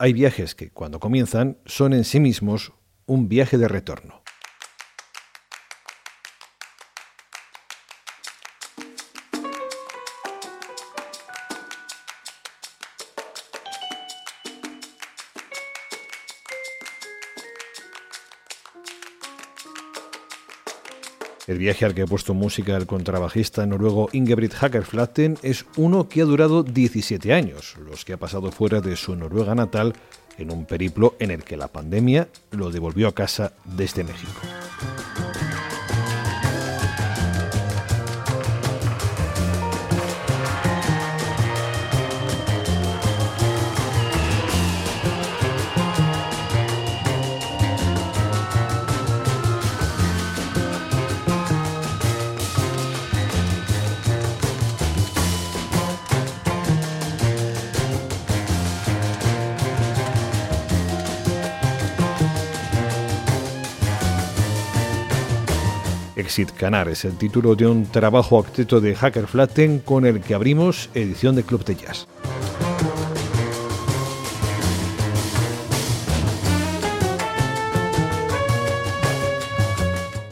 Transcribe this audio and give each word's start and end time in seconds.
hay 0.00 0.14
viajes 0.14 0.54
que 0.54 0.70
cuando 0.70 0.98
comienzan 0.98 1.58
son 1.66 1.92
en 1.92 2.04
sí 2.04 2.20
mismos 2.20 2.72
un 3.04 3.28
viaje 3.28 3.58
de 3.58 3.68
retorno. 3.68 4.19
El 21.50 21.58
viaje 21.58 21.84
al 21.84 21.96
que 21.96 22.02
ha 22.02 22.06
puesto 22.06 22.32
música 22.32 22.76
el 22.76 22.86
contrabajista 22.86 23.66
noruego 23.66 24.08
Ingebrigt 24.12 24.54
Hackerflatten 24.54 25.36
es 25.42 25.66
uno 25.76 26.08
que 26.08 26.22
ha 26.22 26.24
durado 26.24 26.62
17 26.62 27.32
años, 27.32 27.74
los 27.84 28.04
que 28.04 28.12
ha 28.12 28.18
pasado 28.18 28.52
fuera 28.52 28.80
de 28.80 28.94
su 28.94 29.16
Noruega 29.16 29.56
natal 29.56 29.94
en 30.38 30.52
un 30.52 30.64
periplo 30.64 31.16
en 31.18 31.32
el 31.32 31.42
que 31.42 31.56
la 31.56 31.66
pandemia 31.66 32.28
lo 32.52 32.70
devolvió 32.70 33.08
a 33.08 33.16
casa 33.16 33.52
desde 33.64 34.04
México. 34.04 34.40
Exit 66.20 66.50
Canar 66.52 66.88
es 66.88 67.04
el 67.06 67.16
título 67.16 67.56
de 67.56 67.66
un 67.66 67.86
trabajo 67.86 68.36
octeto 68.36 68.80
de 68.80 68.94
Hacker 68.94 69.26
Flatten 69.26 69.78
con 69.78 70.04
el 70.04 70.20
que 70.20 70.34
abrimos 70.34 70.90
edición 70.94 71.34
de 71.34 71.42
Club 71.42 71.64
de 71.64 71.76
Jazz. 71.76 72.06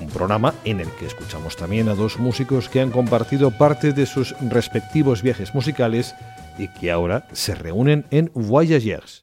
Un 0.00 0.08
programa 0.10 0.52
en 0.64 0.80
el 0.80 0.88
que 0.90 1.06
escuchamos 1.06 1.56
también 1.56 1.88
a 1.88 1.94
dos 1.94 2.18
músicos 2.18 2.68
que 2.68 2.80
han 2.80 2.90
compartido 2.90 3.50
parte 3.50 3.92
de 3.92 4.04
sus 4.04 4.34
respectivos 4.40 5.22
viajes 5.22 5.54
musicales 5.54 6.14
y 6.58 6.68
que 6.68 6.90
ahora 6.90 7.26
se 7.32 7.54
reúnen 7.54 8.04
en 8.10 8.30
Voyagers. 8.34 9.22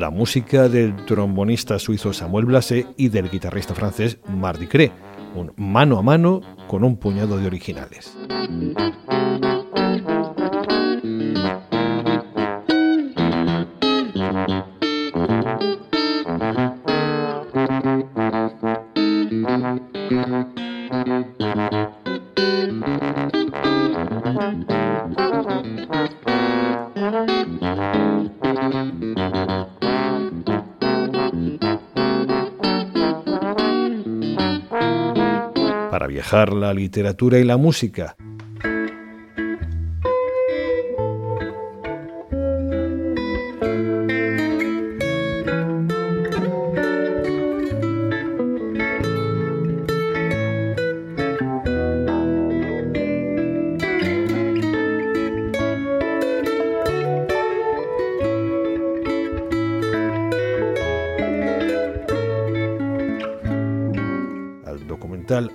La 0.00 0.08
música 0.08 0.70
del 0.70 0.96
trombonista 1.04 1.78
suizo 1.78 2.14
Samuel 2.14 2.46
Blasé 2.46 2.86
y 2.96 3.10
del 3.10 3.28
guitarrista 3.28 3.74
francés 3.74 4.18
Mardi 4.34 4.66
Cré, 4.66 4.90
un 5.34 5.52
mano 5.56 5.98
a 5.98 6.02
mano 6.02 6.40
con 6.68 6.84
un 6.84 6.96
puñado 6.96 7.36
de 7.36 7.46
originales. 7.46 8.16
Para 36.00 36.08
viajar 36.08 36.54
la 36.54 36.72
literatura 36.72 37.38
y 37.40 37.44
la 37.44 37.58
música. 37.58 38.16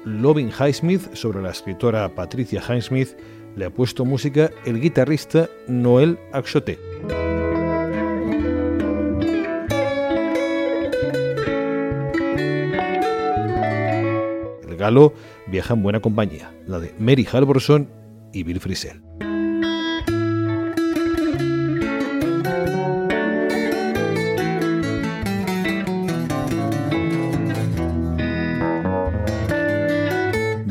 Loving 0.06 0.52
Highsmith 0.52 1.14
sobre 1.14 1.42
la 1.42 1.52
escritora 1.52 2.14
Patricia 2.14 2.62
Highsmith 2.62 3.18
le 3.56 3.66
ha 3.66 3.70
puesto 3.70 4.06
música 4.06 4.52
el 4.66 4.82
guitarrista 4.82 5.50
Noel 5.68 6.20
Axoté. 6.34 6.78
El 14.68 14.78
galo 14.78 15.14
viaja 15.48 15.74
en 15.74 15.84
buena 15.84 16.00
compañía, 16.02 16.54
la 16.68 16.80
de 16.80 16.94
Mary 17.00 17.26
Halvorson 17.32 17.90
y 18.34 18.44
Bill 18.44 18.60
Frisell. 18.60 19.02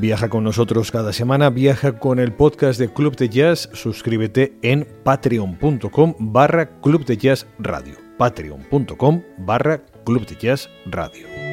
Viaja 0.05 0.29
con 0.29 0.45
nosotros 0.45 0.91
cada 0.91 1.15
semana, 1.15 1.49
viaja 1.49 1.99
con 1.99 2.19
el 2.19 2.31
podcast 2.31 2.79
de 2.79 2.93
Club 2.93 3.17
de 3.17 3.31
Jazz, 3.31 3.71
suscríbete 3.73 4.53
en 4.61 4.87
patreon.com 5.03 6.15
barra 6.19 6.79
Club 6.83 7.07
de 7.07 7.17
Jazz 7.17 7.47
Radio. 7.59 7.95
Patreon.com 8.19 9.23
barra 9.39 9.83
Club 10.05 10.27
de 10.27 10.37
Jazz 10.37 10.69
Radio. 10.85 11.44